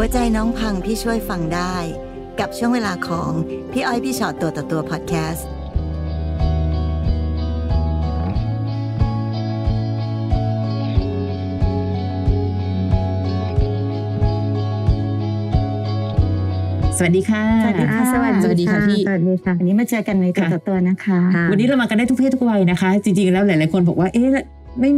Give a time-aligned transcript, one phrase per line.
[0.00, 1.76] หัวใจน้องพังพี่ช่วยฟังได้
[2.40, 3.30] กับช่วงเวลาของ
[3.72, 5.46] พี่อ้อยพี่ชอตตัวต่อตัวพอดแคสต์
[16.96, 18.16] สวัสดีค่ะ สวัสดีค่ะ ส
[18.50, 21.20] วัสดีค่ะพี่สวัสดีค่ะ วันนี้มาเจอกันในตัวค่ะต่อตัวนะคะ
[21.50, 24.28] วันนี้เรามากันได้ทุกเพศทุกวัยนะคะ จริงๆ แล้วหลายๆคนบอกว่า เอ๊ะ
[24.80, 24.90] ไม่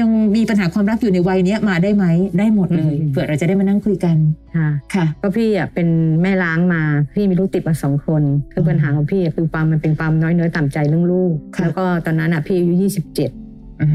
[0.00, 2.06] ยังมีปัญหาความรักอยู่ในวัยเนี้ยมาได้ไหม
[2.38, 4.16] ได้หมดเลยเผื่อเราจะได้มานั่งคุยกัน
[4.56, 5.88] ค่ะค่ะก็พี่อะเป็น
[6.22, 6.82] แม่ล้างมา
[7.14, 13.30] พี่มีลูกติดมาสองคน คือปัญหาของพี่อะคือความมันเป็นความน้อยเนื้อต่ำใจเรื่องลูกค่ะแล้วก็ตอนนั้นอะพี่อายุยี่สิบเจ็ด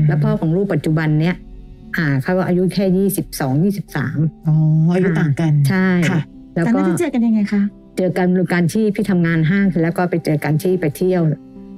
[0.07, 1.35] แล้วพ่อของลูกปัจจุบันเนี้ย
[1.97, 4.55] อ่าเขาก็อายุแค่ยี่สิบสองยี่สิบสามอ๋อ
[4.93, 6.21] อายุต่างกันใช่ค่ะ
[6.55, 7.63] แล้วตอนก็นั้นที่เจอกันยังไงคะ
[7.97, 11.21] เจอกันบการที่พี่ทำงานห้างแล้วก็ไปเจอกันที่ไปเที่ยว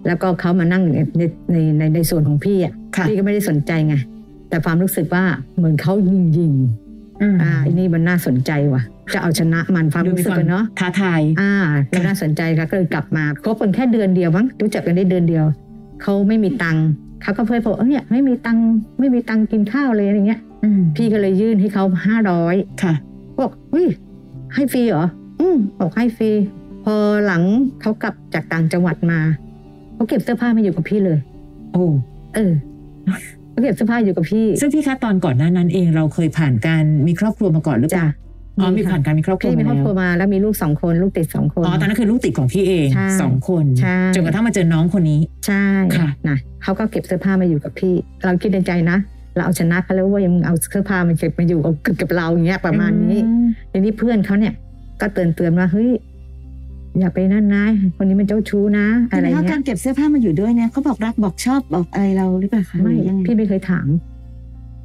[0.07, 3.95] แล้วก็เขามานั่งในในในในในส่วนของพี่อะค่ะพี่ก็ไม่ได้สนใจไง
[4.49, 5.23] แต่ความรู้สึกว่า
[5.57, 11.53] เหมือนเขายิงยิงๆอืมอ่าอันนี้มันน่าสนใจว่ะ จะเอาชนะมันความดูรู้มีสึคกวามอะเนาะท้าทายอ่า
[11.89, 15.45] แล้วน่าสนใจค่ะก็เลยกลับมาคบกันแค่เดือนเดียวมั้งรู้จักกันได้เดือนเดียว
[16.01, 16.85] เขาไม่มีตังค์
[17.21, 18.65] เขาก็เพื่อบอกเออเนี่ยไม่มีตังค์
[18.99, 22.93] ไม่มีตังค์กินข้าวเลยอะไรเงี้ยอืมพี่ก็เลยยื่นให้เขาห้าร้อยค่ะ
[23.41, 23.87] บอกเฮ้ย
[24.53, 25.05] ให้ฟรีเหรอ
[25.39, 26.31] อืมบอกให้ฟรี
[26.85, 27.41] พอหลัง
[27.81, 29.19] เขากลับจากต่างจังหวัดมา
[29.95, 31.19] เขาเก็บเสื้อผ้ามาอยู่กับพี่เลย
[31.73, 31.85] โอ้
[32.35, 32.53] เออ
[33.51, 38.09] เขาเก็บเสื้อผ้าอยู่กับพี่ ซึ่งพี่คะตอนก่อนหน้านั้นเองเราเคยผ่านการมีครอบครัวมาก่อนหรือเปจ้ะล่า
[38.59, 45.65] อ๋อมีผ่านการมีครอบครัวพี่มีมาครอบแล้ครัววมาแล้วมีลูกสองคนลูกติดสองคนอ๋อตอนนั้นคือลูกติดของพี่เองใช่สองคนใช่จนกระทั่งมาเจอน้องคนนี้ ใช่
[45.97, 47.93] ค่ะนะเขาก็เก็บเสื้อผ้ามาอยู่กับพี่
[48.23, 48.97] เราคิดในใจนะ
[49.35, 54.53] เราเอาชนะเขาแล้วเว่ายังเอาเสื้อผ้ามาเก็บมาอยู่กับกับเราอย่างเงี้ยประมาณนี้อืมทีนี้เพื่อนเขาเนี่ย
[55.01, 55.89] ก็เตือนเตือนว่าเฮ้ย
[56.99, 57.63] อย่าไปนั่นนะ
[57.95, 63.87] คนนี้มันเจ้าชู้นะ อะไรแต่ถ้าเงี้กายรเก็บเสื้อผ้ามาอยู่ด้วยเนี่ยเขาบอกรักบอกชอบบอกอะไรเราหรือเปล่าคะไม่หรือยังไงพี่ไม่เคยถาม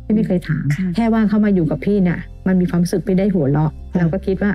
[0.04, 4.52] พี่ไม่เคยถามค่ะแค่ว่าเขามาอยู่กับพี่เนี่ยมันมีความรู้สึกไม่ได้หัวเราะเราก็คิดว่า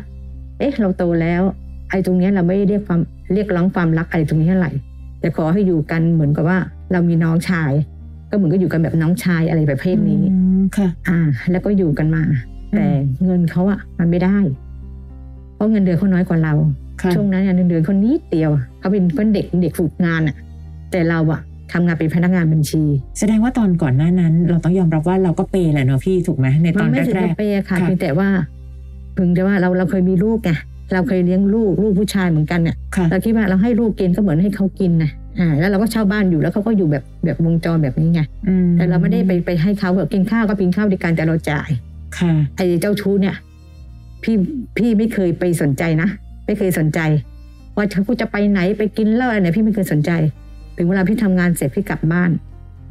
[0.59, 1.41] เอ๊ะ เราโตแล้ว
[1.89, 3.01] ไอ้ตรงเนี้ยเราไม่ได้เรียกความ
[3.33, 4.71] เรียกร้องความรักอะไรตรงนี้เท่าไหร่
[5.19, 6.57] แต่ขอให้อยู่กันเหมือนกับว่า
[6.91, 7.71] เรามีน้องชาย
[8.29, 11.19] ก็เหมือนก็อยู่กันแบบน้องชายอะไรประเภทนี้อืมค่ะ อ่า
[11.51, 12.23] แล้วก็อยู่กันมา
[12.75, 12.87] แต่
[13.23, 14.37] เงินเขาอะมันไม่ได้
[15.55, 16.84] เพราะเงินเดือนเขาน้อยกว่าเราค่ะ
[17.15, 20.35] ช่วงนั้นเนี่ยเงินเดือนเขานิดเดียวเขาเป็นคนเด็กเด็กฝึกงานอะ
[20.91, 21.41] แต่เราอะ
[21.73, 22.83] ทำงานเป็นพนักงานบัญชี
[23.19, 28.27] แสดงว่าตอนก่อนหน้านั้น เราต้องยอมรับว่าเราก็เปย์แหละเนาะพี่ถูกไหมในตมัอนไม่ถึงแรกับกเปย์ค่ะค่ะเพียงแต่ว่า
[29.13, 30.51] เพึงแต่ว่าเราเราเคยมีลูกไง
[30.93, 41.69] เราเคยเลี้ยงลูกลูกผู้ชายเหมือนกันเนี่ยๆค่ะเราคิดว่าเราให้ลูกกินก็เหมือนให้เขากินนะอ่าแล้วเราก็เช่าบ้านอยู่แล้วเขาก็อยู่แบบแบบวงจรแบบนี้ไงอืมแต่เราไม่ได้ไปไปให้เขาแบบกินข้าวก็กินข้าวด้วยกันแต่เราจ่าย
[42.17, 43.35] ค่ะไอ้เจ้าชู้เนี่ย
[44.23, 44.35] พี่
[44.77, 46.09] พี่ไม่เคยไปสนใจนะ
[46.45, 46.99] ไม่เคยสนใจ
[47.75, 50.11] ว่าเขาจะไปไหนไปกินเหล้าอะไรเนี่ยพี่ไม่เคยสนใจ
[50.77, 52.31] ถึงเวลาพี่ทำงานเสร็จพี่กลับบ้าน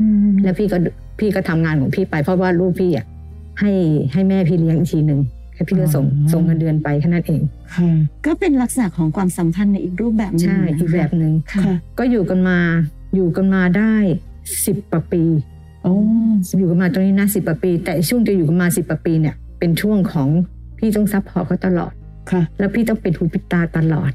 [0.00, 0.76] อืมแล้วพี่ก็
[1.18, 3.06] พี่ก็ทำงานของพี่ไปเพราะว่าลูกพี่อะ
[3.60, 3.72] ให้
[4.12, 5.20] ให้แม่พี่เลี้ยงอีกทีหนึ่ง
[5.54, 7.42] แค่พี่ก็ส่งส่งเงินเดือนไปแค่นั้นเอง
[7.74, 7.88] ค่ะ
[8.26, 12.58] ก็เป็นลักษณะของความสัมพันธ์ในอีกรูปแบบหนึงใช่อีกแบบหนึ่งค่ะค่ะก็อยู่กันมา
[13.14, 13.94] อยู่กันมาได้
[14.66, 15.22] สิบกว่าปี
[15.82, 15.92] โอ้
[16.58, 20.28] อยู่กันมาตรงนี้นะสิบกว่าปี แต่ช่วงจะอยู่กันมาสิบกว่าปีเนี่ย เป็นช่วงของ
[20.78, 21.92] พี่ต้อง support เขาตลอด
[22.30, 24.12] ค่ะ แล้วพี่ต้องปิดหูปิดตาตลอด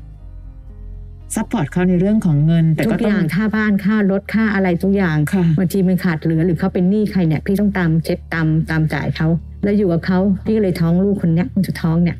[1.36, 9.28] support เขาในเรื่องของเงิน แต่ทุกอองย่างก็ต้องค่าบ้านค่ารถค่าอะไรทุกอย่างค่ะบางทีมันขาดเหลือหรือเขาเป็นหนี้ใครเนี่ย พี่ต้องตามเช็ดตามตามจ่ายเขา
[9.64, 12.18] แล้วอยู่กับเขาพี่ก็เลยท้องลูกคนเนี้ยคนสุดท้องเนี่ย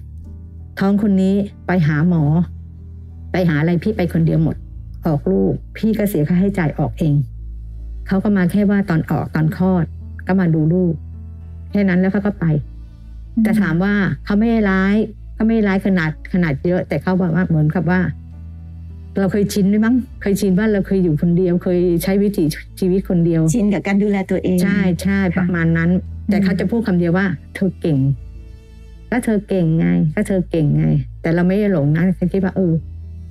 [0.80, 1.36] ท้องคนนี้
[1.68, 2.24] ไปหาหมอ
[3.32, 4.56] ไปหาอะไรพี่ไปคนเดียวหมด
[5.06, 7.14] ออกลูก พี่ก็เสียค่าให้จ่ายออกเอง
[8.08, 9.86] เขาก็มาแค่ว่าตอนออกตอนคลอด
[10.28, 10.94] ก็มาดูลูก
[11.72, 12.46] แค่นั้นแล้วเขาก็ไป
[13.44, 13.94] แต่ถามว่า
[14.26, 14.96] เขาไม่ได้ร้าย
[15.40, 18.00] เขาไม่ได้ร้ายขนาดขนาดเยอะ แต่เขาบอกว่าเหมือนกับว่า
[19.20, 22.44] เราเคยชินด้วยมั้งเคยชินว่าเราเคยอยู่คนเดียว เคยใช้วิถี
[22.80, 25.90] ชีวิตคนเดียว ชินกับการดูแลตัวเอง ใช่ใช่ค่ะประมาณนั้น
[26.30, 27.98] แต่เขาจะพูดคำเดียวว่า เธอเก่ง
[29.12, 30.86] ก็เธอเก่งไง ก็เธอเก่งไง
[31.22, 32.74] แต่เราไม่ได้หลงนะเขาคิดว่าเออ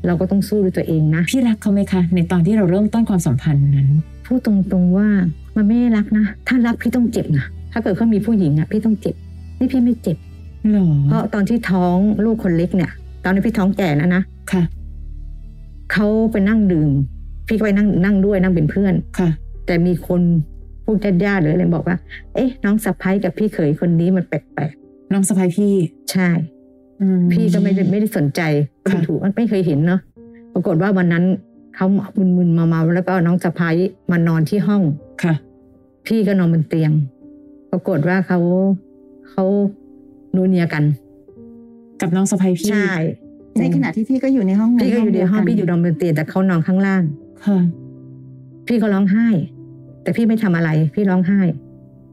[0.06, 3.88] เราก็ต้องสู้ด้วยตัวเองนะพี่รักเขาไหมคะ ในตอนที่เราเริ่มต้นความสัมพันธ์นั้น
[4.26, 5.08] พูดตรงๆว่า
[5.56, 9.14] มันไม่ได้รักนะ ถ้ารักพี่ต้องเจ็บนะถ้าเกิดเขามีผู้หญิงอะพี่ต้องเจ็บ
[9.58, 10.27] นี่พี่ไม่เจ็บหรอ
[11.06, 12.90] เพราะตอนที่ท้องลูกคนเล็กเนี่ย
[13.24, 14.22] ตอนนี้พี่ท้องแก่นะนะ
[14.52, 14.62] ค่ะ
[15.92, 16.90] เขาไปนั่งดื่ม
[17.46, 19.28] พี่ก็ไปนั่งนั่งด้วยนั่งเป็นเพื่อนค่ะ
[19.66, 20.22] แต่มีคน
[20.84, 21.96] พูดญาติๆหรืออะไรบอกว่า
[22.34, 24.70] เอ๊ะ น้องสะพ้ยกับพี่เขยคนนี้มันแปลก
[25.12, 26.28] น้องสะพ้ายพี่ๆใช่
[27.00, 28.40] อืมพี่ก็ไม่ได้ไม่ได้สนใจ
[28.90, 30.00] ค่ะไม่ถูกมันไม่เคยเห็นเนาะ
[30.52, 31.24] ปรากฏว่าวันนั้น
[31.74, 31.86] เขา
[32.36, 33.76] มึนๆเมาๆแล้วก็น้องสะพ้ย
[34.10, 34.82] มานอนที่ห้อง
[35.22, 35.34] ค่ะ
[36.06, 36.92] พี่ก็นอนบนเตียง
[37.70, 38.38] ปรากฏว่าเขา
[39.30, 39.44] เขา
[40.38, 40.84] นูเนียกัน
[42.00, 42.92] กับน้องสะพ้ายพี่ใช่
[43.60, 47.02] ในขณะที่พี่ก็อยู่ในห้องพี่ก็อยู่ในห้องเดีวกัพี่อยู่นอนบนเตียงแต่เขานอนข้างล่าง
[47.44, 47.58] ค่ะ
[48.66, 49.28] พี่ก็ร้องไห้
[50.02, 51.40] แต่พี่ไม่ทำอะไร พี่ร้องไห้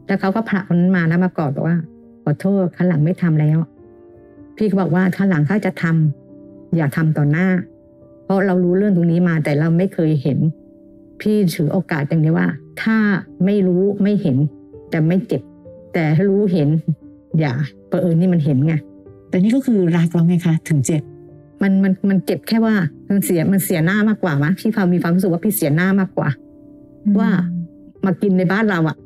[0.07, 1.77] แล้วเขาก็ผลักคนนั้นมาแล้วมากอดบอกว่า
[2.23, 3.57] ขอโทษครั้งหลังไม่ทำแล้ว
[4.57, 7.47] พี่ก็บอกว่าถ้าหลังถ้าจะทำอย่าทำต่อหน้า
[8.23, 10.37] เพราะเรารู้เรื่องตรงนี้มาแต่เราไม่เคยเห็น
[11.21, 12.47] พี่ถือโอกาสอย่างนี้ว่า
[12.81, 12.97] ถ้า
[13.45, 14.37] ไม่รู้ไม่เห็น
[14.93, 15.41] จะไม่เจ็บ
[15.93, 16.69] แต่ถ้ารู้เห็น
[17.39, 17.53] อย่า
[17.89, 18.73] เผอิญนี่มันเห็นไง
[19.29, 21.01] แต่นี่ก็คือรักแล้วไงคะถึงเจ็บ
[21.61, 22.75] มันมันมันเจ็บแค่ว่า
[23.09, 26.29] มันเสียมันเสียหน้ามากกว่ามะพี่พามีความรู้สึกว่าพี่เสียหน้ามากกว่า
[27.19, 27.29] ว่า
[28.05, 28.97] มากินในบ้านเราอะ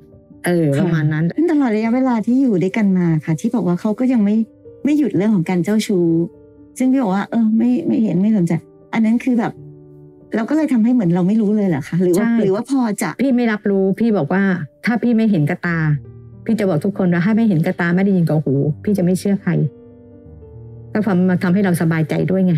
[0.46, 4.36] เออค่ะประมาณนั้นตลอดระยะเวลาที่อยู่ด้วยกันมาค่ะ ที่บอกว่าเขาก็ยังไม่
[4.84, 6.08] ไม่หยุดเรื่องของการเจ้าชู้
[6.78, 8.54] ซึ่งพี่บอกว่า เออไม่ไม่เห็นไม่สนใจ
[8.94, 9.54] อันนั้นคือแบบ
[10.36, 14.42] เราก็เลยทำให้เหมือนเราไม่รู้เลยเหรอคะหรือว่าใช่หรือว่าพอจะพี่ไม่รับรู้พี่บอกว่า
[14.86, 15.78] ถ้าพี่ไม่เห็นกระตา
[16.50, 18.54] พี่จะบอกทุกคนว่าถ้าไม่เห็นกระตาไม่ได้ยินกับหู
[18.84, 19.51] พี่จะไม่เชื่อใคร
[20.92, 22.54] ก็ความมาทำให้เราสบายใจด้วยไง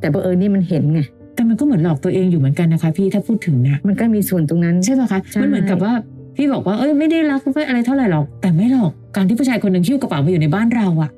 [0.00, 1.00] แต่บังเอิญนี่มันเห็นไง
[1.34, 5.92] แต่มันก็เหมือนหลอกตัวเองอยู่เหมือนกันนะคะ พี่ถ้าพูดถึงนะมันก็มีส่วนตรงนั้นใช่ไหมคะใช่มันเหมือนกับว่า
[6.36, 11.10] พี่บอกว่าเอ้ยไม่ได้รักไม่อะไรเท่าไหร่หรอก แต่ไม่หรอกการที่ผู้ชายคนหนึ่งหิ้วกระเป๋ามาอยู่ในบ้านเราอะ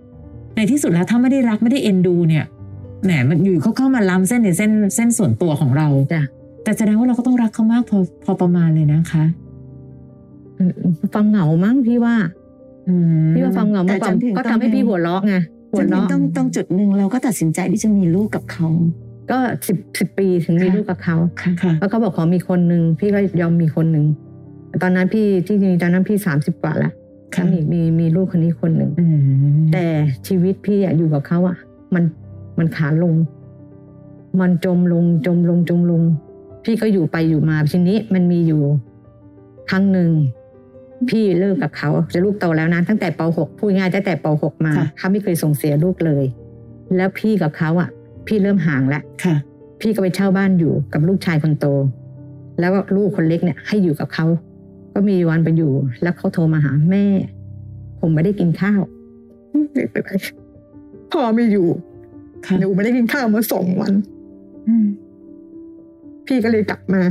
[0.57, 2.45] ในที่สุดแล้วถ้าไม่ได้รักไม่ได้เอ็นดูเนี่ย
[3.05, 6.23] แหมมันอยู่เขาเข้ามาล้ำเส้นในเส้นเส้นส่วนตัวของเราจ้ะ
[6.65, 9.25] แต่แสดงว่าเราก็ต้องรักเขามากพอพอประมาณเลยนะคะ
[11.15, 12.15] ฟังเหงามั้งพี่ว่า
[12.89, 12.95] อื
[13.27, 15.35] มพี่ว่าฟังเหงามากกว่าแต่จนถึงก็ทำให้ตอนนี้พี่หัวเราะไง
[15.73, 18.69] หัวจนถึงเราะต้องต้องจุดหนึ่งเราก็ตัดสินใจที่จะมีลูกกับเขา
[19.31, 24.07] ก็สิบสิบปีถึงมีลูกกับเขาค่ะค่ะแล้วเขาบอกขอมีคนหนึ่งพี่ก็ยอมมีคนหนึ่ง
[24.83, 26.93] ตอนนั้นพี่ที่จริงๆตอนนั้นพี่สามสิบกว่าแล้ว
[27.35, 29.17] ค่ะมีมีมีลูกคนนี้คนหนึ่งอืม
[29.73, 29.85] แต่
[30.27, 31.57] ชีวิตพี่อะอยู่กับเขาอะ
[31.95, 32.05] มัน
[32.59, 33.15] มันขาลง
[34.41, 36.03] มันจมลงจมลงจมลง
[36.65, 38.63] พี่ก็อยู่ไปอยู่มาทีนี้มันมีอยู่
[39.71, 40.11] ครั้งหนึ่ง
[41.11, 46.25] พี่เลิกกับเขาจะลูกโตแล้วนะตั้งแต่ป .6 พูดง่ายๆตั้งแต่ป .6 มาเขาไม่เคยส่งเสียลูกเลย
[46.97, 47.89] แล้วพี่กับเขาอะ
[48.27, 49.37] พี่เริ่มห่างแล้วค่ะ
[49.81, 51.67] พี่ก็ไปเช่าบ้านอยู่กับลูกชายคนโต
[52.61, 54.27] แล้วก็ลูกคนเล็กเนี่ยให้อยู่กับเขา
[54.95, 55.73] ก็มีวันไปอยู่
[56.03, 57.05] แล้วเขาโทรมาหาแม่
[58.01, 58.81] ผมไม่ได้กินข้าว
[59.73, 60.11] ไม่เป็นไร
[61.13, 61.67] พ่อไม่อยู่
[62.47, 63.93] ค่ะหนูไม่ได้กินข้าวมาสองวัน
[64.69, 64.87] อืม
[66.27, 67.03] พี่ก็เลยกลับมา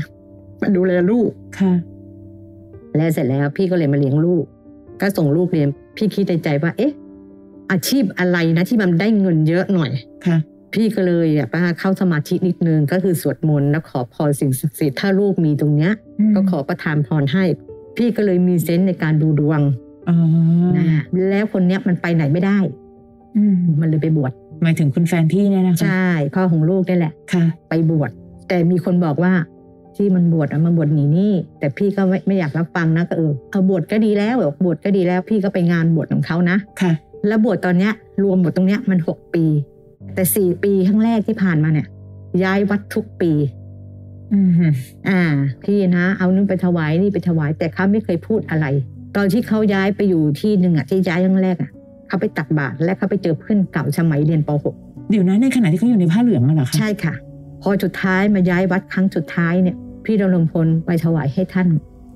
[0.61, 1.29] มาดูแลลูก
[1.59, 1.73] ค่ะ
[2.97, 4.43] แล้วเสร็จแล้วพี่ก็เลยมาเลี้ยงลูก
[5.01, 6.93] ก็ส่งลูกเรียน พี่คิดในใจว่า เอ๊ะ
[7.71, 9.91] อาชีพอะไรนะที่มันได้เงินเยอะหน่อย
[10.25, 10.37] ค่ะ
[10.73, 15.91] พี่ก็เลยแบบว่าเข้าสมาธินิดนึงก็คือสวดมนต์แล้วขอพรสิ่งศักดิ์สิทธิ์ถ้าลูกมีตรงเนี้ย
[16.35, 17.43] ก็ขอประทานพรให้
[17.97, 19.61] พี่ก็เลยมีเซนส์ในการดูดวง
[20.09, 20.15] อ๋อ
[20.77, 22.57] นะฮะแล้วคนเนี้ยมันไปไหนไม่ได้
[23.37, 24.31] อืมมันเลยไปบวช
[24.63, 28.11] หมายถึงคุณแฟนพี่เนี่ยนะคะใช่พ่อของลูกนี่แหละค่ะ ไปบวช
[28.47, 29.33] แต่มีคนบอกว่า
[29.97, 36.91] ที่มันบวชอะมันบวชหนีหนี้แต่พี่ก็ไม่ไม่อยากรับฟังนะก็เออเอาบวชก็ดีแล้วบอกบวชก็ดีแล้ว พี่ก็ไปงานบวชของเขานะค่ะ
[37.27, 37.93] แล้วบวชตอนเนี้ย
[38.23, 39.45] รวมบวชตรงเนี้ยมันหกปี
[40.15, 41.87] แต่สี่ปีครั้งแรกที่ผ่านมาเนี่ย
[42.43, 43.31] ย้ายวัดทุกปี
[44.33, 44.51] อืม
[45.09, 45.21] อ่า
[45.63, 48.65] พี่นะ เอานู่นไปถวายนี่ไปถวาย แต่เขาไม่เคยพูดอะไร
[49.15, 51.69] ตอนที่เขาย้ายไปอยู่ที่หนึ่งอะที่ย้ายครั้งแรกอะ
[52.07, 54.51] เขาไปตักบาตรและเขาไปเจอเพื่อนเก่าสมัยเรียนป
[55.09, 57.13] เดี๋ยวนะในขณะที่เขาอยู่ในผ้าเหลืองอะเหรอ .6 คะใช่ค่ะ
[57.61, 61.67] พอสุดท้ายมาย้ายวัดครั้งสุดท้ายเนี่ย พี่ดำรงพลไปถวายให้ท่าน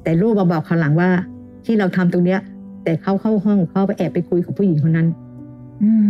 [0.03, 1.09] แต่ลูกมาบอกเขาวหลังว่า
[1.65, 2.39] ที่เราทำตรงเนี้ย
[2.83, 5.07] แต่เขาเข้าห้องเขาไปแอบไปคุยกับผู้หญิงคนนั้น
[5.83, 6.09] อืม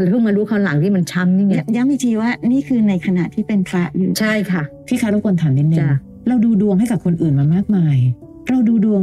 [0.00, 5.92] แล้วเพิ่งมารู้เขาวหลังที่มันช้ำนี่ไงยย้ำอีกทีว่า นี่คือในขณะที่เป็นพระอยู่ใช่ค่ะ พี่คะรบกวนถามนิดนึงจ้ะ
[6.28, 7.96] เราดูดวงให้กับคนอื่นมามากมาย
[8.50, 9.02] เราดูดวง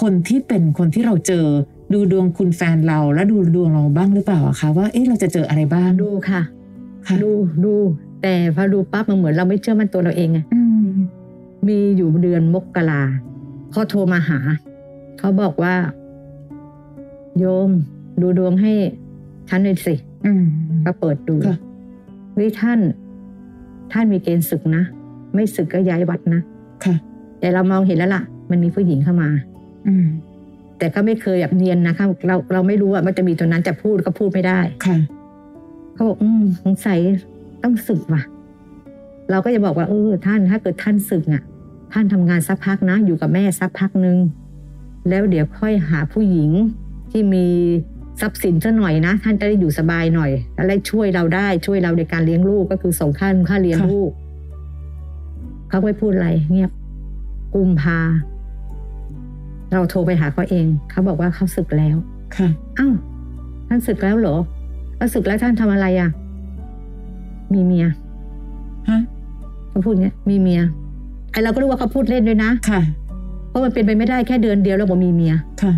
[0.00, 1.46] คนที่เป็นคนที่เราเจอ
[1.94, 6.40] ดูดวงคุณแฟนเรา แล้วดูดวงเราบ้างหรือเปล่าอะคะว่าเอ๊ะเราจะเจออะไรบ้างดูค่ะ
[7.06, 7.30] ค่ะดู
[7.64, 7.72] ดู
[8.22, 10.88] แต่พอดูปั๊บมันเหมือนเราไม่เชื่อมันตัวเราเองไงอืม
[11.68, 13.02] มีอยู่เดือนมกรา
[13.72, 14.38] เขาโทรมาหา
[15.18, 15.74] เขาบอกว่า
[17.38, 17.70] โยม
[18.20, 18.72] ดูดวงให้
[19.48, 19.94] ฉันหน่อยสิ
[20.26, 20.44] อืม
[20.84, 21.56] ก็เปิดดูค่ะ
[22.34, 22.78] เฮ้ยท่าน
[23.92, 24.82] ท่านมีเกณฑ์ศึกนะ
[25.34, 26.40] ไม่ศึกก็ย้ายวัดนะ
[26.84, 26.94] ค่ะ
[27.40, 29.28] แต่เรามองเห็นแล้วล่ะ มันมีผู้หญิงเข้ามา
[29.88, 30.06] อืม
[30.78, 34.98] แต่ก็ไม่เคยแบบเนียนนะคะเราเราไม่รู้ว่ามันจะมีตัวนั้นจะพูดก็พูดไม่ได้ค่ะ
[35.94, 36.98] เขาบอกอืมสงสัย
[37.66, 38.22] ต้องศึกว่ะ
[39.30, 41.42] เราก็จะบอกว่าเออท่านถ้าเกิดท่านศึกอะ
[41.92, 44.18] ท่านทำงานสักพักนะ อยู่กับแม่สักพักหนึ่ง
[45.08, 46.50] แล้วเดี๋ยวค่อยหาผู้หญิง
[47.10, 47.46] ที่มี
[48.20, 54.10] ทรัพย์สินซะหน่อยนะ ท่านจะได้อยู่สบายหน่อยอะไรช่วยเราได้ช่วยเราในการเลี้ยงลูกก็คือส่งค่าค่าเลี้ยงค่ะลูก
[55.68, 56.70] เขาไม่พูดอะไรเงียบ
[57.54, 57.98] กุมภา
[59.72, 61.96] เราโทรไปหาเขาเองเขาบอกว่าเขาศึกแล้ว
[62.36, 62.94] ค่ะ อ้าว
[63.68, 64.36] ท่านศึกแล้วเหรอ
[64.96, 66.10] แล้วศึกแล้วท่านทำอะไรอะ
[67.54, 67.86] มีเมีย
[68.88, 69.00] ฮะ
[69.68, 70.60] เขาพูดเงี้ยมีเมีย
[71.30, 72.82] ไอเราก็รู้ว่าเขาพูดเล่นด้วยนะค่ะ
[73.48, 75.72] เพราะมันเป็นไปไม่ได้แค่เดือนเดียวแล้วบอกมีเมียค่ะ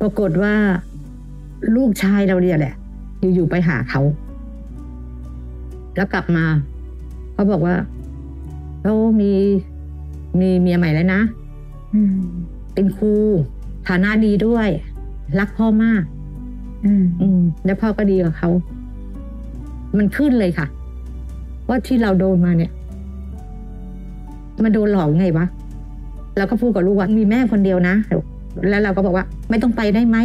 [0.00, 0.54] ปรากฏว่า
[1.76, 2.74] ลูกชายเราเนี่ยแหละ
[3.34, 4.00] อยู่ๆไปหาเขา
[5.96, 6.44] แล้วกลับมา
[7.32, 7.74] เขาบอกว่า
[8.82, 9.32] เขามี
[10.40, 11.20] มีเมียใหม่แล้วนะ
[11.94, 12.14] อืม
[12.74, 13.12] เป็นครู
[13.88, 14.68] ฐานะดีด้วย
[15.38, 16.02] รักพ่อมาก
[16.86, 18.50] อืมอืมแล้วพ่อก็ดีกับเขา
[19.98, 20.66] มันขึ้นเลยค่ะ
[21.68, 22.70] ว่าที่เราโดนมาเนี่ย
[24.64, 25.46] มันโดนหลอกไงวะ
[26.36, 27.94] เราก็พูดกับลูกว่ามีแม่คนเดียวนะ
[28.70, 30.16] แล้วเราก็บอกว่า ไม่ต้องไปได้ไหม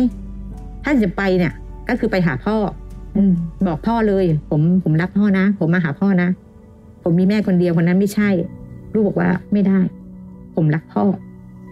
[0.84, 1.54] ถ้าจะไปเนี่ย
[1.90, 2.56] ก็คือไปหาพ่อ
[3.16, 3.32] อืม
[3.68, 6.30] บอกพ่อเลย ผมผมรักพ่อนะ ผมมาหาพ่อนะ
[7.04, 8.30] ผมมีแม่คนเดียวคนนั้นไม่ใช่
[8.94, 9.80] ลูกบอกว่าไม่ได้
[10.56, 11.04] ผมรักพ่อ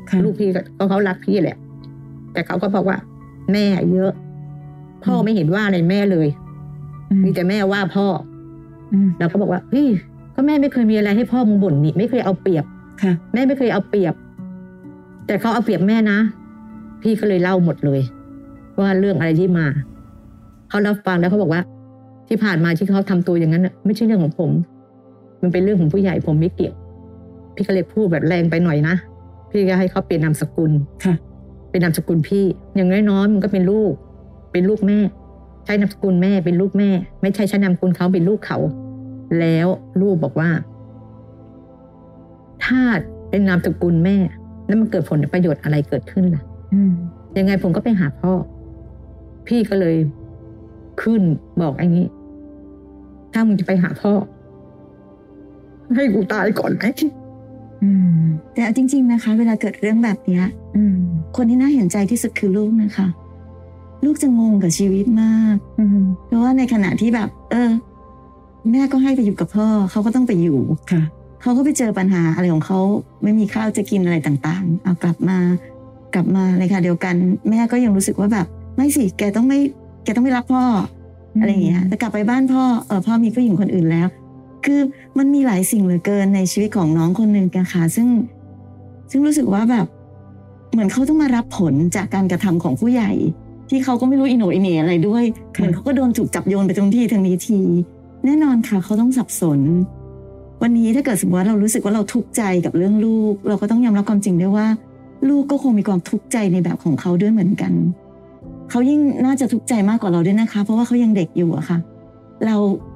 [0.09, 1.57] ค่ะลูกพี่ก็เขารักพี่แหละ
[2.33, 2.97] แต่เขาก็บอกว่า
[3.51, 4.11] แม่เยอะ
[5.03, 6.27] พ่อไม่เห็นว่าอะไรแม่เลย
[7.23, 8.07] มีแต่แม่ว่าพ่อ
[8.91, 9.87] อืมเราก็บอกว่าเฮ้ย
[10.35, 12.65] ก็แม่ไม่เคยมีอะไรให้พ่อมึงบ่นนี่ไม่เคยเอาเปรียบ
[13.01, 14.13] ค่ะ แม่ไม่เคยเอาเปรียบ
[15.27, 16.17] แต่เขาเอาเปรียบแม่นะ
[17.01, 18.01] พี่ก็เลยเล่าหมดเลย
[18.79, 19.65] ว่าเรื่องอะไรที่มา
[20.69, 21.61] เขารับฟังแล้วเขาบอกว่า
[22.27, 24.51] ที่ผ่านมาที่เขาทำตัวอย่างนั้นน่ะไม่ใช่เรื่องของผม
[25.41, 26.75] มันเป็นเรื่องของผู้ใหญ่ผมไม่เกี่ยว
[27.55, 28.95] พี่ก็เลยพูดแบบแรงไปหน่อยนะ
[29.49, 30.71] พี่ก็ให้เขาเปลี่ยนนามสกุล
[31.05, 31.15] ค่ะ
[31.69, 32.45] เป็นนามสกุลพี่
[32.75, 33.93] อย่างน้อยๆมันก็เป็นลูก
[34.51, 34.99] เป็นลูกแม่
[35.65, 36.89] ใช้นามสกุลแม่เป็นลูกแม่
[37.21, 38.57] ไม่ใช่ใช้นามสกุลเขาเป็นลูกเขา
[39.39, 39.67] แล้ว
[40.01, 40.49] ลูกบอกว่า
[42.65, 42.81] ถ้า
[43.29, 44.17] เป็นนามสกุลแม่
[44.67, 46.43] แล้วมันเกิดผลประโยชน์อะไรเกิดขึ้นล่ะ
[46.73, 46.93] อืม
[47.37, 48.31] ยังไงผมก็ไปหาพ่อ
[49.47, 49.95] พี่ก็เลย
[51.01, 51.21] ขึ้น
[51.61, 52.05] บอกไอ้นี้
[53.33, 54.13] ถ้ามึงจะไปหาพ่อ
[55.95, 56.83] ให้กูตายก่อนไหม
[57.83, 57.89] อื
[58.23, 60.45] มแต่เอาจริง ๆนะคะ เวลาเกิดเรื่องแบบเนี้ย
[60.75, 60.97] อืม
[61.35, 63.07] คนที่น่าเห็นใจที่สุดคือลูกนะคะ
[64.03, 67.69] ลูกจะงงกับชีวิตมากอืมเพราะว่าในขณะที่แบบ เออ
[68.71, 70.59] แม่ก็ให้ไปอยู่กับพ่อเขาก็ต้องไปอยู่
[70.91, 71.01] ค่ะ
[71.41, 72.79] เขาก็ไปเจอปัญหาอะไรของเขา
[73.23, 75.37] ไม่มีข้าวจะกินอะไรต่างๆ เอากลับมา
[76.13, 77.15] กลับมาเลยค่ะเดียวกัน
[77.49, 79.59] แม่ก็ยังรู้สึกว่าแบบ ไม่สิแกต้องไม่
[80.03, 80.63] แกต้องไม่รักพ่อ
[81.39, 84.07] อะไรอย่างเงี้ยแต่กลับไปบ้านพ่อเออพ่อมีผู้หญิงคนอื่นแล้ว
[84.65, 84.81] คือ
[85.17, 88.07] มันมีหลายสิ่งเหลือเกินในชีวิตของน้องคนหนึ่งนะคะซึ่ง
[89.11, 89.87] ซึ่งรู้สึกว่าแบบ
[90.71, 93.11] เหมือนเขาต้องมารับผลจากการกระทำของผู้ใหญ่
[93.69, 95.23] ที่เขาก็ไม่รู้อิโหนอิเหน่อะไรด้วย
[95.55, 97.59] ค่ะเหมือนเขาก็โดนถูกจับโยนไปตรงที่ทางนี้ที
[98.25, 99.59] แน่นอนค่ะเขาต้องสับสน
[100.61, 104.67] วันนี้ถ้าเกิดสมมติว่าเรารู้สึกว่าเราทุกข์ใจกับเรื่องลูก เราก็ต้องยอมรับความจริงด้วยว่า
[105.29, 107.73] ลูกก็คงมีความทุกข์ใจในแบบของเขาด้วยเหมือนกัน
[108.69, 111.77] เขายิ่งน่าจะทุกข์ใจมากกว่าเราด้วยนะคะ เพราะว่าเขายังเด็กอยู่อะค่ะ
[112.45, 112.55] เรา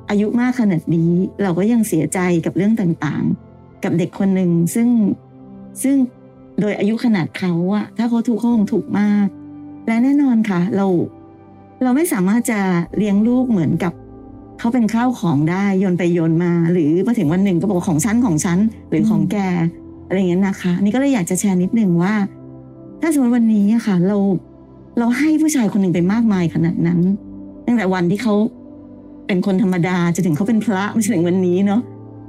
[0.10, 1.12] อายุมากขนาดนี้
[1.44, 4.88] เราก็ยังเสียใจกับเรื่องต่างๆ กับเด็กคนหนึ่งซึ่ง
[5.84, 5.96] ซึ่ง
[6.60, 9.28] โดยอายุขนาดเขาอะถ้าเขาทุกข์เขาคงถูกข์มาก
[9.90, 10.86] และแน่นอนค่ะ เรา
[11.84, 12.60] เราไม่สามารถจะ
[12.98, 13.94] เลี้ยงลูกเหมือนกับ
[14.60, 18.58] เขาเป็นข้าวของได้โยนไปโยนมา หรือมาถึงวันหนึ่งก็บอกของฉันของฉัน
[18.90, 19.38] หรือของแก
[20.08, 22.14] อะไรอย่างเงี้ยนะคะ นี่ก็เลยอยากจะแชร์นิดนึงว่า
[23.02, 24.18] ถ้าสมมติวันนี้ค่ะ เรา
[24.98, 27.00] เราให้ผู้ชายคนหนึ่งไปมากมายขนาดนั้น
[27.66, 28.34] ตั้งแต่วันที่เขา
[29.28, 31.82] เป็นคนธรรมดาจนถึงเขาเป็นพระมาถึงวันนี้เนาะ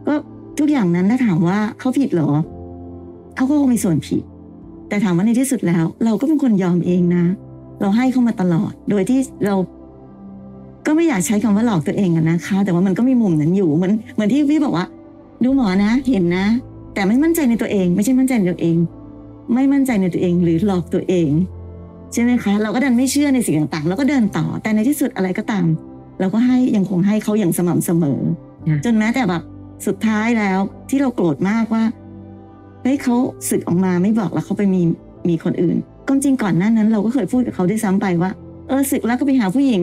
[0.06, 0.14] ก็
[0.58, 2.30] ทุกอย่างนั้นถ้าถามว่าเขาผิดหรอ
[3.36, 4.22] เขาก็คงมีส่วนผิด
[4.88, 7.24] แต่ถามว่าในที่สุดแล้ว เราก็เป็นคนยอมเองนะ
[7.80, 9.54] เราให้เขามาตลอด โดยที่เรา
[10.86, 14.86] ก็ไม่อยากใช้คำว่าหลอกตัวเองอะนะคะ แต่ว่ามันก็มีมุมนั้นอยู่เหมือนเหมือนที่พี่บอกว่า
[15.44, 16.46] ดูหมอนะเห็นนะ
[16.94, 18.76] แต่ไม่มั่นใจในตัวเอง ไม่ใช่มั่นใจในตัวเอง
[19.54, 21.30] ไม่มั่นใจในตัวเองหรือหลอกตัวเอง
[22.12, 25.66] ใช่ไหมคะ เราก็ดันไม่เชื่อในสิ่งต่างๆ แล้วก็เดินต่อแต่ในที่สุดอะไรก็ตาม
[26.20, 28.20] เราก็ให้ยังคงให้เขาอย่างสม่ำเสมอ
[28.68, 29.42] ค่ะจนแม้แต่แบบ
[29.86, 30.58] สุดท้ายแล้ว
[30.90, 31.84] ที่เราโกรธมากว่า
[32.82, 33.16] เฮ้ยเขา
[33.50, 34.82] สึกออกมาไม่บอกแล้วเขาไปมี
[35.28, 35.76] มีคนอื่น
[36.10, 38.30] ก็จริงก่อนหน้านั้น เราก็เคยพูดกับเขาด้วยซ้ำไปว่า
[38.68, 39.82] เออสึกแล้วก็ไปหาผู้หญิง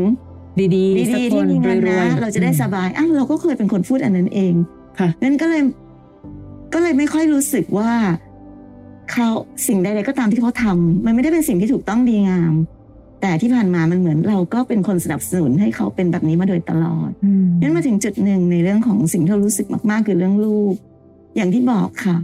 [0.76, 4.54] ดีๆสักดีๆคที่นมีเงินรวนะยๆเราจะได้สบายอ้าวเราก็เคยเป็นคนพูดอันนั้นเอง
[5.00, 5.62] ค่ะนั่นก็เลย
[6.74, 7.92] ก็เลยไม่ค่อยรู้สึกว่า
[9.12, 9.28] เขา
[9.68, 12.54] สิ่งใดๆก็ตามที่เขาทำมันไม่ได้เป็นสิ่งที่ถูกต้องดีงาม
[13.22, 20.74] แต่ที่ผ่านมามันเหมือนเราก็เป็นคนสนับสนุนให้เขาเป็นแบบนี้มาโดยตลอดอืมนั่นมาถึงจุดหนึ่งในเรื่องของสิ่งที่เรารู้สึกมากๆคือเรื่องลูก
[21.36, 22.18] อย่างที่บอกค่ะ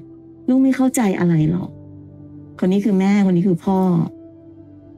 [0.49, 1.69] ลูกไม่เข้าใจอะไรหรอก
[2.59, 3.77] คนนี้คือแม่คนนี้คือพ่อ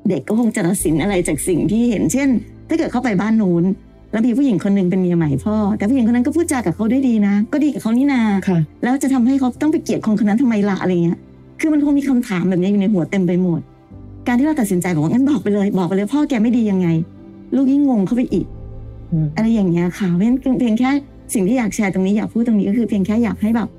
[0.09, 2.29] เด็กก็คงจะตัดสินอะไรจากสิ่งที่เห็น เช่น
[2.69, 3.63] ถ้าเกิดเข้าไปบ้านนู้น
[4.11, 11.17] แล้วมีผู้หญิงคนหนึ่งเป็นเมียใหม่พ่อ แต่ผู้หญิงคนนั้นก็พูดจากับเขาได้ดีนะ ก็ดีกับเขานี่นาค่ะแล้วจะทำให้เขาต้องไปเกลียดคนคนนั้นทำไมล่ะอะไรเงี้ย
[11.59, 13.59] คือมันคงมีคำถามแบบนี้อยู่ในหัวเต็มไปหมด
[14.27, 16.87] การที่เราตัดสินใจบอกว่างั้นบอกไปเลยบอกไปเลยพ่อแกไม่ดียังไง
[17.55, 18.45] ลูกยิ่งงงเข้าไปอีก
[19.11, 20.89] อืมอะไรอย่างเงี้ยค่ะเพราะฉะนั้นเพียงแค่
[21.33, 23.69] สิ่งที่อยากแชร์ตรงนี้อยากพูดตรงนี้ก็คือเพียงแค่อยากให้แบบ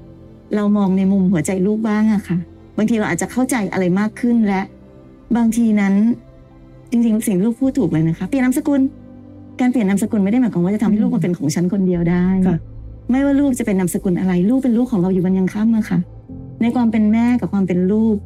[0.55, 2.39] เรามองในมุมหัวใจลูกบ้างอะค่ะ
[2.77, 4.63] บางทีเราอาจจะเข้าใจอะไรมากขึ้นและ
[5.37, 5.95] บางทีนั้น
[6.91, 8.81] จริงๆ สิ่งที่ลูกพูดถูกเลยนะคะ เปลี่ยนนามสกุล
[9.61, 12.59] การเปลี่ยนนามสกุลไม่ได้หมายความว่าจะทำให้ลูกมาเป็นของฉันคนเดียวได้ค่ะ
[13.11, 15.99] ไม่ว่าลูกจะเป็นนามสกุลอะไร ลูกเป็นลูกของเราอยู่วันยังค่ำอะค่ะ
[16.63, 18.17] ในความเป็นแม่กับความเป็นลูก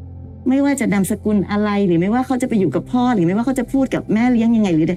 [0.49, 4.95] ไม่ว่าจะนามสกุลอะไร หรือไม่ว่าเขาจะไปอยู่กับพ่อ หรือไม่ว่าเขาจะพูดกับแม่เลี้ยงยังไงหรือใด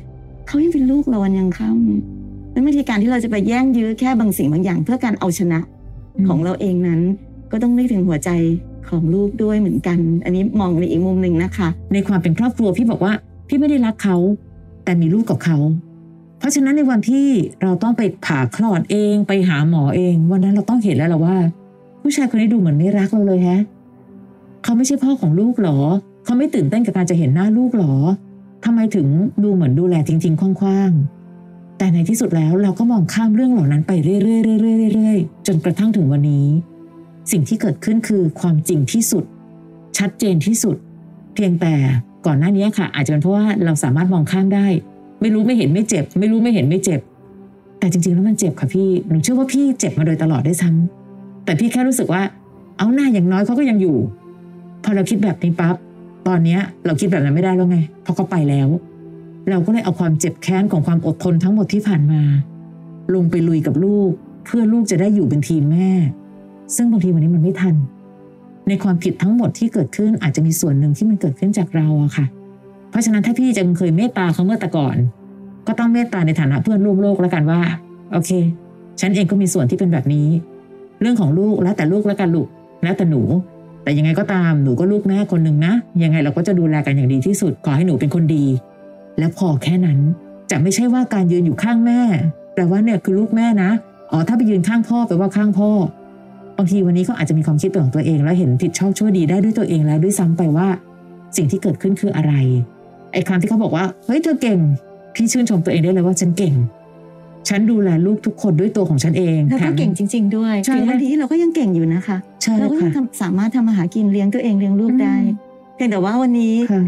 [0.48, 5.60] เขายังเป็นลูกเราวันยังค่ำและบางทีการที่เราจะไปแย่งยื้อแค่บางสิ่งบางอย่าง เพื่อการเอาชนะ
[6.28, 7.02] ของเราเองนั้น
[7.52, 8.30] ก็ต้องนึกถึงหัวใจ
[8.90, 13.14] ของลูกด้วยเหมือนกัน อันนี้มองในอีกมุมหนึ่งนะคะ ในความเป็นครอบครัวพี่บอกว่า
[13.48, 14.18] พี่ไม่ได้รักเขา
[14.84, 15.58] แต่มีลูกกับเขา
[16.40, 17.28] เพราะฉะนั้นในวันที่
[17.62, 21.38] เราต้องไปผ่าคลอดเองไปหาหมอเอง วันนั้นเราต้องเห็นแล้วล่ะว่า
[22.02, 23.62] ผู้ชายคนนี้ดูเหมือนไม่รักเราเลยแฮะ
[24.64, 25.80] เขาไม่ใช่พ่อของลูกหรอ
[26.26, 27.96] เขาไม่ตื่นเต้นกับการจะเห็นหน้าลูกหรอ
[28.66, 29.08] ทำไมถึง
[29.44, 36.48] ดูเหมือนดูแลทิ้งๆคว้างๆแต่ในที่สุดแล้วเราก็มองข้ามเรื่องเหล่านั้นไปเรื่อยๆเรื่อยๆเรื่อยๆจนกระทั่งถึงวันนี้
[37.32, 39.24] สิ่งที่เกิดขึ้นคือความจริงที่สุด
[39.98, 40.78] ชัดเจนที่สุด
[41.34, 41.74] เพียงแต่
[42.26, 44.68] ก่อนหน้านี้ค่ะ อาจจะเป็นเพราะว่าเราสามารถมองข้ามได้
[45.22, 47.02] ไม่รู้ไม่เห็นไม่เจ็บ ไม่รู้ไม่เห็นไม่เจ็บ
[47.80, 52.22] แต่จริงๆแล้วมันเจ็บค่ะพี่หนูเชื่อว่าพี่เจ็บมาโดยตลอดได้วยซ้ำแต่พี่แค่รู้สึกว่า
[52.78, 53.98] เอาหน้าอย่างน้อยเขาก็ยังอยู่
[54.84, 55.76] พอเราคิดแบบนี้ปั๊บ
[56.28, 58.68] ตอนเนี้ยเราคิดแบบนั้นไม่ได้แล้วไง เพราะเขาไปแล้ว
[59.50, 62.22] เราก็เลยเอาความเจ็บแค้นของความอดทนทั้งหมดที่ผ่านมา
[63.16, 64.12] ลงไปลุยกับลูก
[64.46, 65.92] เพื่อลูกจะได้อยู่เป็นทีมแม่
[66.76, 67.76] ซึ่งบางทีวันนี้มันไม่ทัน
[68.68, 72.26] ในความผิดทั้งหมดที่เกิดขึ้นอาจจะมีส่วนหนึ่งที่มันเกิดขึ้นจากเราอะค่ะ
[72.90, 74.96] เพราะฉะนั้นถ้าพี่จะเคยเมตตาเขาเมื่อแต่ก่อน
[75.68, 77.62] ก็ต้องเมตตาในฐานะเพื่อนร่วมโลกแล้วกันว่า
[78.12, 78.32] โอเค
[79.00, 80.28] ฉันเองก็มีส่วนที่เป็นแบบนี้
[81.02, 82.48] เรื่องของลูกแล้วแต่ลูกแล้วกันลูก
[82.84, 83.22] แล้วแต่หนู
[83.84, 88.46] แต่ยังไงก็ตามหนูก็ลูกแม่คนหนึ่งนะยังไงเราก็จะดูแลกันอย่างดีที่สุดขอให้หนูเป็นคนดี
[89.20, 90.00] แล้วพอแค่นั้น
[90.52, 92.02] จะไม่ใช่ว่าการยืนอยู่ข้างแม่
[92.54, 93.72] แปลว่าเนี่ยคือลูกแม่นะ
[94.12, 95.70] อ๋อถ้าไปยืนข้างพ่อแปลว่าข้างพ่อ
[96.58, 100.68] บางทีวันนี้เขาอาจจะมีความคิดเป็นของตัวเอง แล้วเห็นผิดชอบชั่วดีได้ด้วยตัวเองแล้วด้วยซ้ำไปว่า
[101.38, 102.34] สิ่งที่เกิดขึ้นคืออะไร
[103.12, 104.60] ไอ้คำที่เขาบอกว่าเฮ้ยเธอเก่ง
[105.16, 106.54] พี่ชื่นชมตัวเองได้เลยว่าฉันเก่ง
[107.50, 116.84] ฉันดูแลลูกทุกคนด้วยตัวของฉันเองแล้วก็แถมเก่งจริง ๆ ด้วยใช่ถึงวันนี้เราก็ยังเก่งอยู่นะคะใช่เราก็ยัค่ะงทำสามารถทำมาหากินเลี้ยงตัวเองเลี้ยงลูกได้อืมเพียงแต่ว่าวันนี้ค่ะ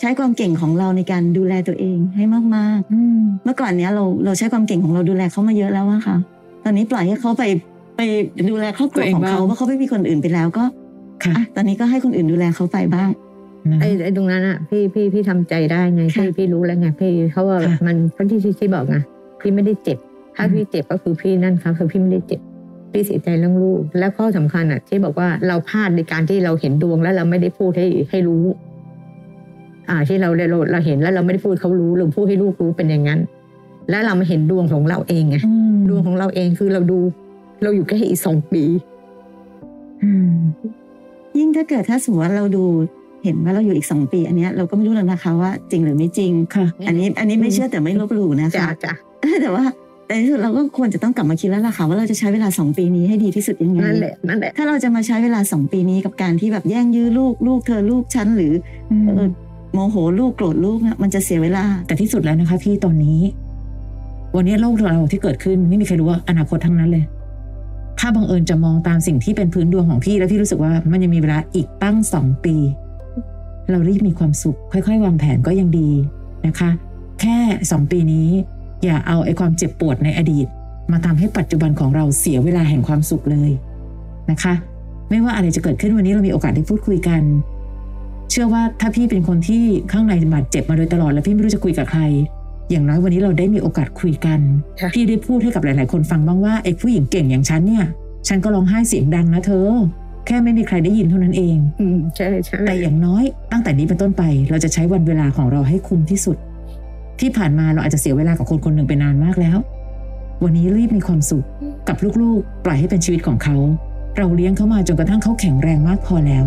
[0.00, 2.24] ใช้ความเก่งของเราในการดูแลตัวเองให้
[2.56, 6.16] มากอืมๆเมื่อก่อนเนี้ยเราเราใช้ความเก่งของเราดูแลเขามาเยอะแล้วอะค่ะ
[6.64, 7.42] ตอนนี้ปล่อยให้เขาไป
[8.00, 8.06] ไป
[8.50, 10.64] ดูแลครอบครัวของเขาเพราะเขาไม่มีคนอื่นไปแล้วก็
[11.24, 13.08] ค่ะอะตอนนี้ก็ให้คนอื่นดูแลเขาไปบ้าง
[13.70, 18.96] นะไอ้ไอ้ตรงนั้นอะพี่พี่พี่ทำใจได้ไงพี่ค่ะพี่รู้แล้วไงพี่เขาว่าค่ะมันเพราะที่ที่ที่บอกไง
[19.40, 19.98] พี่ไม่ได้เจ็บ
[20.36, 22.40] ถ้าอืมพี่เจ็บก็คือพี่นั่นครับคือพี่ไม่ได้เจ็บ
[22.92, 28.44] พี่เสียใจเรื่องลูก และข้อสำคัญอะ ที่บอกว่าเราพลาดในการที่เราเห็นดวงแล้วเราไม่ได้พูดให้ให้รู้
[29.88, 33.20] อ่าที่เราเราเราเห็นแล้วเราไม่ได้พูดเขารู้หรือพูดให้ลูกรู้เป็นอย่างนั้น
[33.90, 36.98] แล้วเรามาเห็นดวงของเราเองไงอืมดวงของเราเองคือเราดู
[37.62, 38.62] เราอยู่แค่อีกสองปี
[40.02, 40.34] อืม
[41.38, 42.64] ยิ่งถ้าเกิดถ้าสมมติว่าเราดู
[43.24, 48.92] เห็นว่าเราอยู่อีกสองปี อันเนี้ยเราก็ไม่รู้แล้วนะคะว่าจริงหรือไม่จริงค่ะ อันนี้อันนี้ไม่เชื่อแต่ไม่ลบหลู่นะจ้ะคะจ้ะ
[49.42, 49.64] แต่ว่า
[50.06, 58.52] แต่ที่สุดเราก็ควรจะต้องกลับมาคิดแล้วล่ะค่ะว่าเราจะใช้เวลาสองปีนี้ให้ดีที่สุดยังไงนั่นแหละนั่นแหละถ้าเราจะมาใช้เวลาสองปีนี้กับการที่แบบแย่งยื้อลูกลูกเธอลูกฉันหรือ
[58.90, 59.28] อืมเออ
[59.72, 63.20] โมโหลูกโกรธลูกเนี่ยมันจะเสียเวลา แต่ที่สุดแล้วนะคะพี่ตอนนี้
[64.36, 67.04] วันนี้โลกเราที่เกิดขึ้นไม่มีใครรู้ว่าอนาคตทั้งนั้นเลย
[68.02, 72.56] ถ้าบังเอิญจะมองตามสิ่งที่เป็นพื้นดวงของพี่ แล้วพี่รู้สึกว่ามันยังมีเวลาอีกตั้งสองปี
[73.70, 75.90] เรารีบมีความสุข ค่อย ๆ วางแผนก็ยังดี
[76.46, 76.70] นะคะ
[77.20, 77.36] แค่
[77.70, 78.28] สองปีนี้
[78.84, 80.46] อย่าเอาไอ้ความเจ็บปวดในอดีต
[80.92, 83.50] มาทำให้ปัจจุบันของเราเสียเวลาแห่งความสุขเลย
[84.30, 84.54] นะคะ
[85.10, 87.22] ไม่ว่าอะไรจะเกิดขึ้นวันนี้เรามีโอกาสได้พูดคุยกัน
[88.30, 92.02] เชื่อว่าถ้าพี่เป็นคนที่ข้างในบาดเจ็บมาโดยตลอด แล้วพี่ไม่รู้จะคุยกับใคร
[92.70, 94.40] อย่างน้อยวันนี้เราได้มีโอกาสคุยกัน
[94.80, 97.84] ค่ะพี่ได้พูดให้กับหลาย ๆ คนฟังบ้างว่าไอ้ผู้หญิงเก่งอย่างฉันเนี่ย
[98.28, 99.68] ฉันก็ร้องไห้เสียงดังนะเธอ
[100.26, 106.36] แค่ไม่มีใครได้ยินเท่านั้นเองอืมใช่ใช่แต่อย่างน้อยตั้งแต่นี้เป็นต้นไป เราจะใช้วันเวลาของเราให้คุ้มที่สุด
[107.20, 109.58] ที่ผ่านมาเราอาจจะเสียเวลากับคนคนหนึ่งไปนานมากแล้ว
[110.44, 111.44] วันนี้รีบมีความสุข
[111.88, 113.56] กับลูก ๆ ปล่อยให้เป็นชีวิตของเขา
[114.18, 116.46] เราเลี้ยงเขามาจนกระทั่งเขาแข็งแรงมากพอแล้ว